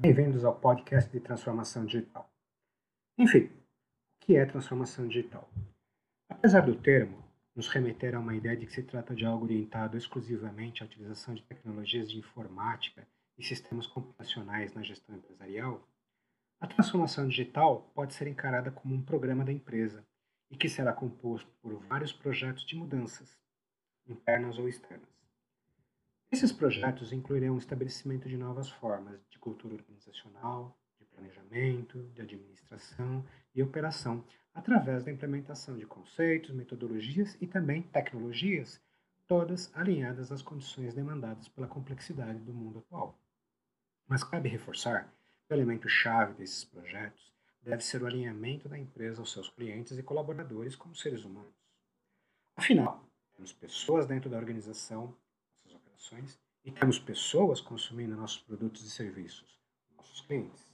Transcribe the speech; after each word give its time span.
Bem-vindos 0.00 0.46
ao 0.46 0.58
podcast 0.58 1.12
de 1.12 1.20
transformação 1.20 1.84
digital. 1.84 2.26
Enfim, 3.18 3.50
o 3.50 4.24
que 4.24 4.34
é 4.34 4.46
transformação 4.46 5.06
digital? 5.06 5.46
Apesar 6.26 6.62
do 6.62 6.74
termo 6.74 7.22
nos 7.54 7.68
remeter 7.68 8.14
a 8.14 8.18
uma 8.18 8.34
ideia 8.34 8.56
de 8.56 8.64
que 8.64 8.72
se 8.72 8.82
trata 8.82 9.14
de 9.14 9.26
algo 9.26 9.44
orientado 9.44 9.98
exclusivamente 9.98 10.82
à 10.82 10.86
utilização 10.86 11.34
de 11.34 11.42
tecnologias 11.42 12.10
de 12.10 12.16
informática 12.16 13.06
e 13.36 13.44
sistemas 13.44 13.86
computacionais 13.86 14.72
na 14.72 14.82
gestão 14.82 15.14
empresarial, 15.14 15.86
a 16.58 16.66
transformação 16.66 17.28
digital 17.28 17.82
pode 17.94 18.14
ser 18.14 18.26
encarada 18.26 18.70
como 18.70 18.94
um 18.94 19.02
programa 19.02 19.44
da 19.44 19.52
empresa 19.52 20.02
e 20.50 20.56
que 20.56 20.70
será 20.70 20.94
composto 20.94 21.52
por 21.60 21.74
vários 21.74 22.10
projetos 22.10 22.64
de 22.64 22.74
mudanças, 22.74 23.38
internas 24.08 24.58
ou 24.58 24.66
externas. 24.66 25.19
Esses 26.32 26.52
projetos 26.52 27.12
incluirão 27.12 27.56
o 27.56 27.58
estabelecimento 27.58 28.28
de 28.28 28.36
novas 28.36 28.70
formas 28.70 29.20
de 29.28 29.36
cultura 29.36 29.74
organizacional, 29.74 30.78
de 30.96 31.04
planejamento, 31.06 32.04
de 32.14 32.22
administração 32.22 33.26
e 33.52 33.60
operação, 33.60 34.24
através 34.54 35.02
da 35.02 35.10
implementação 35.10 35.76
de 35.76 35.84
conceitos, 35.86 36.52
metodologias 36.52 37.36
e 37.40 37.48
também 37.48 37.82
tecnologias, 37.82 38.80
todas 39.26 39.72
alinhadas 39.74 40.30
às 40.30 40.40
condições 40.40 40.94
demandadas 40.94 41.48
pela 41.48 41.66
complexidade 41.66 42.38
do 42.38 42.54
mundo 42.54 42.78
atual. 42.78 43.18
Mas 44.06 44.22
cabe 44.22 44.48
reforçar 44.48 45.12
que 45.48 45.52
o 45.52 45.56
elemento 45.56 45.88
chave 45.88 46.34
desses 46.34 46.64
projetos 46.64 47.32
deve 47.60 47.82
ser 47.82 48.04
o 48.04 48.06
alinhamento 48.06 48.68
da 48.68 48.78
empresa 48.78 49.20
aos 49.20 49.32
seus 49.32 49.48
clientes 49.48 49.98
e 49.98 50.02
colaboradores 50.02 50.76
como 50.76 50.94
seres 50.94 51.24
humanos. 51.24 51.54
Afinal, 52.54 53.04
temos 53.34 53.52
pessoas 53.52 54.06
dentro 54.06 54.30
da 54.30 54.38
organização 54.38 55.16
e 56.64 56.72
temos 56.72 56.98
pessoas 56.98 57.60
consumindo 57.60 58.16
nossos 58.16 58.38
produtos 58.38 58.82
e 58.82 58.90
serviços, 58.90 59.60
nossos 59.96 60.22
clientes. 60.22 60.66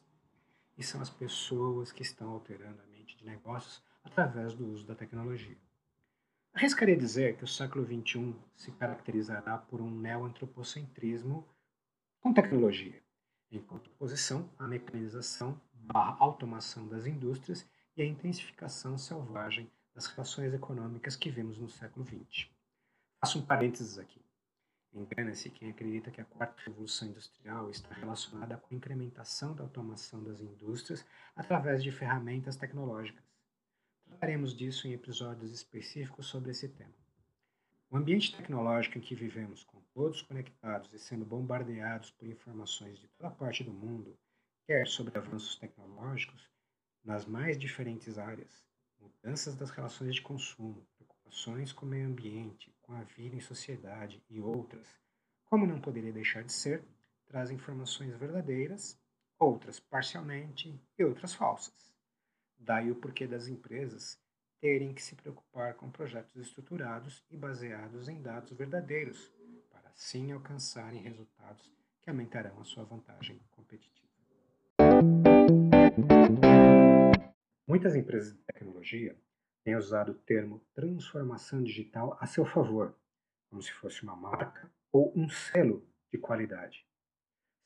E 0.79 0.85
são 0.85 1.01
as 1.01 1.11
pessoas 1.11 1.91
que 1.91 2.03
estão 2.03 2.31
alterando 2.31 2.81
a 2.81 2.87
mente 2.87 3.17
de 3.17 3.25
negócios 3.25 3.83
através 4.05 4.55
do 4.55 4.67
uso 4.67 4.87
da 4.87 4.95
tecnologia. 4.95 5.57
Arriscaria 6.55 6.97
dizer 6.97 7.37
que 7.37 7.45
o 7.45 7.49
século 7.49 7.85
XXI 7.85 8.35
se 8.55 8.71
caracterizará 8.73 9.59
por 9.59 9.81
um 9.81 9.91
neoantropocentrismo 9.91 11.47
com 12.21 12.33
tecnologia, 12.33 13.03
em 13.51 13.61
contraposição 13.61 14.49
à 14.59 14.67
mecanização 14.67 15.61
barra 15.73 16.17
automação 16.21 16.87
das 16.89 17.05
indústrias 17.05 17.69
e 17.97 18.03
a 18.03 18.07
intensificação 18.07 18.97
selvagem 18.97 19.71
das 19.95 20.07
relações 20.07 20.55
econômicas 20.55 21.17
que 21.17 21.31
vimos 21.31 21.59
no 21.59 21.69
século 21.69 22.07
XX. 22.07 22.49
Faço 23.21 23.39
um 23.39 23.43
parênteses 23.43 23.99
aqui. 23.99 24.26
Engana-se 24.97 25.51
quem 25.51 25.69
acredita 25.69 26.11
que 26.11 26.23
a 26.23 26.25
quarta 26.25 26.63
revolução 26.63 27.09
industrial 27.09 27.69
está 27.69 27.95
relacionada 27.95 28.57
com 28.57 28.73
a 28.73 28.77
incrementação 28.79 29.55
da 29.55 29.63
automação 29.63 30.25
das 30.25 30.41
indústrias 30.41 31.05
através 31.37 31.83
de 31.83 31.93
ferramentas 31.93 32.57
tecnológicas. 32.57 33.23
Trataremos 34.07 34.57
disso 34.57 34.89
em 34.89 34.95
episódios 34.95 35.53
específicos 35.53 36.27
sobre 36.27 36.53
esse 36.53 36.71
tema. 36.71 36.95
O 37.91 37.99
ambiente 37.99 38.35
tecnológico 38.35 38.97
em 38.97 39.03
que 39.03 39.15
vivemos, 39.15 39.65
com 39.65 39.83
todos 39.93 40.23
conectados 40.23 40.91
e 40.95 40.99
sendo 40.99 41.27
bombardeados 41.27 42.11
por 42.13 42.27
informações 42.27 42.99
de 42.99 43.07
toda 43.09 43.31
parte 43.31 43.63
do 43.63 43.75
mundo, 43.75 44.19
quer 44.67 44.87
sobre 44.87 45.19
avanços 45.19 45.57
tecnológicos 45.57 46.49
nas 47.05 47.27
mais 47.27 47.59
diferentes 47.59 48.17
áreas, 48.17 48.65
mudanças 48.99 49.55
das 49.55 49.71
relações 49.71 50.15
de 50.15 50.23
consumo, 50.23 50.89
preocupações 51.27 51.73
com 51.73 51.85
o 51.85 51.89
meio 51.89 52.07
ambiente, 52.07 52.73
com 52.83 52.93
a 52.93 53.03
vida 53.03 53.37
em 53.37 53.41
sociedade 53.41 54.23
e 54.31 54.41
outras, 54.41 54.87
como 55.45 55.67
não 55.67 55.81
poderia 55.81 56.13
deixar 56.13 56.43
de 56.43 56.53
ser, 56.53 56.85
traz 57.27 57.51
informações 57.51 58.17
verdadeiras, 58.17 58.99
outras 59.39 59.81
parcialmente 59.81 60.81
e 60.99 61.05
outras 61.05 61.35
falsas. 61.35 61.93
Daí 62.59 62.91
o 62.91 62.97
porquê 62.97 63.27
das 63.27 63.49
empresas 63.49 64.19
terem 64.61 64.95
que 64.95 65.03
se 65.03 65.15
preocupar 65.15 65.75
com 65.75 65.91
projetos 65.91 66.37
estruturados 66.37 67.23
e 67.31 67.37
baseados 67.37 68.09
em 68.09 68.23
dados 68.23 68.53
verdadeiros, 68.53 69.31
para 69.71 69.89
assim 69.91 70.33
alcançarem 70.33 71.03
resultados 71.03 71.71
que 72.03 72.11
aumentarão 72.11 72.61
a 72.61 72.65
sua 72.65 72.85
vantagem 72.85 73.41
competitiva. 73.51 74.07
Muitas 77.69 77.95
empresas 77.95 78.33
de 78.33 78.43
tecnologia 78.45 79.17
tem 79.67 79.75
usado 79.75 80.13
o 80.13 80.15
termo 80.15 80.65
transformação 80.73 81.61
digital 81.61 82.17
a 82.21 82.27
seu 82.27 82.47
favor, 82.47 82.97
como 83.51 83.61
se 83.61 83.73
fosse 83.73 84.05
uma 84.05 84.15
marca 84.15 84.71
ou 84.93 85.13
um 85.19 85.29
selo 85.29 85.85
de 86.09 86.17
qualidade. 86.17 86.87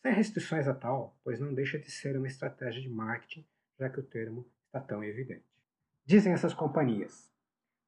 Sem 0.00 0.15
restrições 0.15 0.66
a 0.66 0.72
tal, 0.72 1.15
pois 1.22 1.38
não 1.38 1.53
deixa 1.53 1.78
de 1.78 1.91
ser 1.91 2.16
uma 2.16 2.27
estratégia 2.27 2.81
de 2.81 2.88
marketing, 2.88 3.47
já 3.78 3.91
que 3.91 4.00
o 4.00 4.03
termo 4.03 4.50
está 4.65 4.81
tão 4.81 5.05
evidente. 5.05 5.44
Dizem 6.06 6.33
essas 6.33 6.55
companhias: 6.55 7.31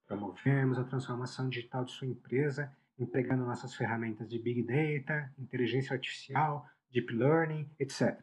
promovemos 0.06 0.78
a 0.78 0.84
transformação 0.84 1.48
digital 1.48 1.82
de 1.82 1.92
sua 1.92 2.06
empresa 2.06 2.70
empregando 2.98 3.46
nossas 3.46 3.74
ferramentas 3.74 4.28
de 4.28 4.38
Big 4.38 4.62
Data, 4.62 5.32
inteligência 5.38 5.94
artificial, 5.94 6.68
Deep 6.90 7.14
Learning, 7.14 7.66
etc. 7.78 8.22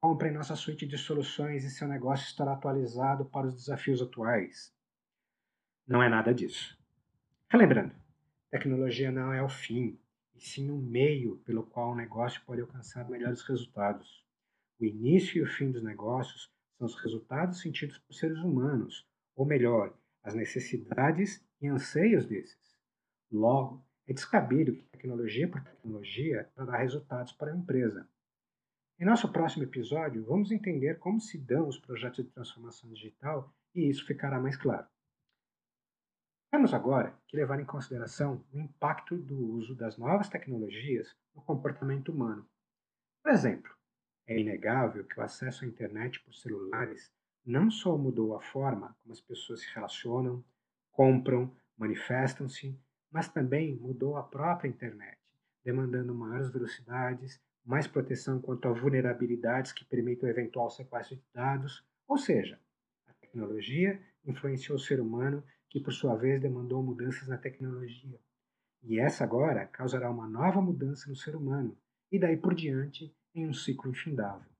Compre 0.00 0.30
nossa 0.30 0.54
suíte 0.54 0.86
de 0.86 0.96
soluções 0.96 1.64
e 1.64 1.70
seu 1.70 1.88
negócio 1.88 2.24
estará 2.24 2.52
atualizado 2.52 3.24
para 3.24 3.48
os 3.48 3.56
desafios 3.56 4.00
atuais. 4.00 4.72
Não 5.86 6.02
é 6.02 6.08
nada 6.08 6.32
disso. 6.32 6.78
Relembrando, 7.48 7.92
tecnologia 8.50 9.10
não 9.10 9.32
é 9.32 9.42
o 9.42 9.48
fim, 9.48 9.98
e 10.34 10.40
sim 10.40 10.70
o 10.70 10.78
meio 10.78 11.38
pelo 11.38 11.64
qual 11.64 11.90
o 11.90 11.96
negócio 11.96 12.40
pode 12.46 12.60
alcançar 12.60 13.08
melhores 13.10 13.42
resultados. 13.42 14.24
O 14.78 14.84
início 14.84 15.38
e 15.38 15.42
o 15.42 15.46
fim 15.46 15.70
dos 15.70 15.82
negócios 15.82 16.50
são 16.78 16.86
os 16.86 16.94
resultados 17.02 17.60
sentidos 17.60 17.98
por 17.98 18.14
seres 18.14 18.38
humanos, 18.38 19.06
ou 19.34 19.44
melhor, 19.44 19.92
as 20.22 20.34
necessidades 20.34 21.44
e 21.60 21.66
anseios 21.66 22.26
desses. 22.26 22.78
Logo, 23.30 23.84
é 24.06 24.12
descabido 24.12 24.72
que 24.72 24.84
tecnologia 24.84 25.48
por 25.48 25.62
tecnologia 25.62 26.48
trará 26.54 26.78
resultados 26.78 27.32
para 27.32 27.52
a 27.52 27.56
empresa. 27.56 28.08
Em 29.00 29.04
nosso 29.04 29.32
próximo 29.32 29.64
episódio, 29.64 30.24
vamos 30.24 30.52
entender 30.52 30.98
como 30.98 31.20
se 31.20 31.38
dão 31.38 31.66
os 31.66 31.78
projetos 31.78 32.24
de 32.24 32.30
transformação 32.30 32.92
digital 32.92 33.52
e 33.74 33.88
isso 33.88 34.06
ficará 34.06 34.38
mais 34.38 34.56
claro. 34.56 34.86
Temos 36.52 36.74
agora 36.74 37.18
que 37.26 37.34
levar 37.34 37.58
em 37.58 37.64
consideração 37.64 38.44
o 38.52 38.58
impacto 38.58 39.16
do 39.16 39.38
uso 39.54 39.74
das 39.74 39.96
novas 39.96 40.28
tecnologias 40.28 41.16
no 41.34 41.40
comportamento 41.40 42.12
humano. 42.12 42.46
Por 43.22 43.32
exemplo, 43.32 43.74
é 44.26 44.38
inegável 44.38 45.02
que 45.02 45.18
o 45.18 45.22
acesso 45.22 45.64
à 45.64 45.66
internet 45.66 46.20
por 46.20 46.34
celulares 46.34 47.10
não 47.42 47.70
só 47.70 47.96
mudou 47.96 48.36
a 48.36 48.40
forma 48.42 48.94
como 49.02 49.14
as 49.14 49.20
pessoas 49.22 49.62
se 49.62 49.74
relacionam, 49.74 50.44
compram, 50.90 51.50
manifestam-se, 51.74 52.78
mas 53.10 53.28
também 53.28 53.74
mudou 53.76 54.18
a 54.18 54.22
própria 54.22 54.68
internet, 54.68 55.18
demandando 55.64 56.14
maiores 56.14 56.50
velocidades, 56.50 57.40
mais 57.64 57.86
proteção 57.86 58.42
quanto 58.42 58.68
a 58.68 58.72
vulnerabilidades 58.72 59.72
que 59.72 59.86
permitem 59.86 60.28
o 60.28 60.30
eventual 60.30 60.68
sequestro 60.68 61.16
de 61.16 61.24
dados, 61.32 61.82
ou 62.06 62.18
seja, 62.18 62.60
a 63.06 63.14
tecnologia 63.14 63.98
influenciou 64.26 64.76
o 64.76 64.80
ser 64.80 65.00
humano 65.00 65.42
que 65.72 65.80
por 65.80 65.92
sua 65.94 66.14
vez 66.14 66.38
demandou 66.38 66.82
mudanças 66.82 67.26
na 67.26 67.38
tecnologia. 67.38 68.20
E 68.82 69.00
essa 69.00 69.24
agora 69.24 69.66
causará 69.66 70.10
uma 70.10 70.28
nova 70.28 70.60
mudança 70.60 71.08
no 71.08 71.16
ser 71.16 71.34
humano, 71.34 71.74
e 72.10 72.18
daí 72.18 72.36
por 72.36 72.54
diante 72.54 73.16
em 73.34 73.48
um 73.48 73.54
ciclo 73.54 73.90
infindável. 73.90 74.52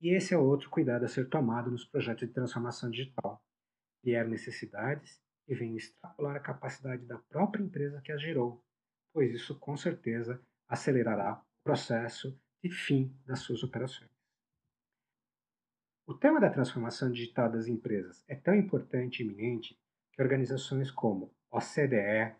E 0.00 0.10
esse 0.16 0.34
é 0.34 0.38
outro 0.38 0.70
cuidado 0.70 1.04
a 1.04 1.08
ser 1.08 1.28
tomado 1.28 1.68
nos 1.68 1.84
projetos 1.84 2.28
de 2.28 2.32
transformação 2.32 2.90
digital. 2.90 3.44
Criar 4.04 4.24
necessidades 4.24 5.20
que 5.44 5.54
venham 5.54 5.76
extrapolar 5.76 6.36
a 6.36 6.40
capacidade 6.40 7.04
da 7.04 7.18
própria 7.18 7.64
empresa 7.64 8.00
que 8.02 8.12
as 8.12 8.22
gerou, 8.22 8.64
pois 9.12 9.34
isso 9.34 9.58
com 9.58 9.76
certeza 9.76 10.40
acelerará 10.68 11.42
o 11.42 11.64
processo 11.64 12.38
de 12.62 12.70
fim 12.70 13.12
das 13.26 13.40
suas 13.40 13.64
operações. 13.64 14.11
O 16.04 16.14
tema 16.14 16.40
da 16.40 16.50
transformação 16.50 17.12
digital 17.12 17.48
das 17.48 17.68
empresas 17.68 18.24
é 18.26 18.34
tão 18.34 18.56
importante 18.56 19.20
e 19.20 19.24
iminente 19.24 19.78
que 20.12 20.20
organizações 20.20 20.90
como 20.90 21.32
OCDE, 21.48 22.34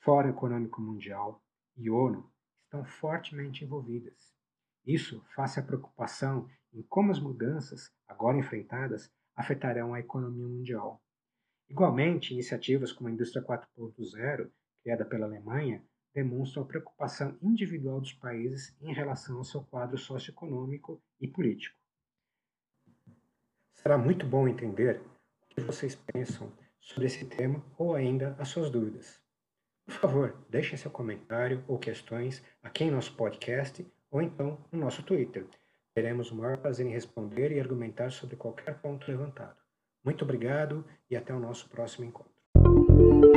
Fórum 0.00 0.30
Econômico 0.30 0.80
Mundial 0.80 1.40
e 1.76 1.88
ONU 1.88 2.28
estão 2.64 2.84
fortemente 2.84 3.64
envolvidas. 3.64 4.34
Isso 4.84 5.24
face 5.36 5.60
à 5.60 5.62
preocupação 5.62 6.48
em 6.72 6.82
como 6.82 7.12
as 7.12 7.20
mudanças, 7.20 7.92
agora 8.08 8.38
enfrentadas, 8.38 9.08
afetarão 9.36 9.94
a 9.94 10.00
economia 10.00 10.48
mundial. 10.48 11.00
Igualmente, 11.68 12.34
iniciativas 12.34 12.92
como 12.92 13.08
a 13.08 13.12
Indústria 13.12 13.44
4.0, 13.44 14.50
criada 14.82 15.04
pela 15.04 15.26
Alemanha, 15.26 15.80
demonstram 16.12 16.64
a 16.64 16.66
preocupação 16.66 17.38
individual 17.40 18.00
dos 18.00 18.14
países 18.14 18.76
em 18.80 18.92
relação 18.92 19.38
ao 19.38 19.44
seu 19.44 19.62
quadro 19.62 19.96
socioeconômico 19.96 21.00
e 21.20 21.28
político. 21.28 21.79
Será 23.82 23.96
muito 23.96 24.26
bom 24.26 24.46
entender 24.46 25.00
o 25.42 25.54
que 25.54 25.60
vocês 25.62 25.94
pensam 26.12 26.52
sobre 26.78 27.06
esse 27.06 27.24
tema 27.24 27.64
ou 27.78 27.94
ainda 27.94 28.36
as 28.38 28.48
suas 28.48 28.68
dúvidas. 28.68 29.18
Por 29.86 29.94
favor, 29.94 30.36
deixem 30.50 30.76
seu 30.76 30.90
comentário 30.90 31.64
ou 31.66 31.78
questões 31.78 32.42
aqui 32.62 32.84
em 32.84 32.90
nosso 32.90 33.14
podcast 33.16 33.86
ou 34.10 34.20
então 34.20 34.58
no 34.70 34.78
nosso 34.78 35.02
Twitter. 35.02 35.46
Teremos 35.94 36.30
o 36.30 36.36
maior 36.36 36.58
prazer 36.58 36.86
em 36.86 36.92
responder 36.92 37.52
e 37.52 37.58
argumentar 37.58 38.10
sobre 38.10 38.36
qualquer 38.36 38.78
ponto 38.80 39.10
levantado. 39.10 39.56
Muito 40.04 40.24
obrigado 40.24 40.84
e 41.10 41.16
até 41.16 41.32
o 41.32 41.40
nosso 41.40 41.66
próximo 41.70 42.04
encontro. 42.04 43.29